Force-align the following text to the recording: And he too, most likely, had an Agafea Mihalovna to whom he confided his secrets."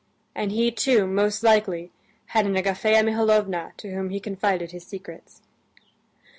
And 0.33 0.51
he 0.51 0.71
too, 0.71 1.05
most 1.05 1.43
likely, 1.43 1.91
had 2.33 2.47
an 2.47 2.55
Agafea 2.55 3.05
Mihalovna 3.05 3.73
to 3.77 3.93
whom 3.93 4.09
he 4.09 4.19
confided 4.19 4.71
his 4.71 4.83
secrets." 4.83 5.43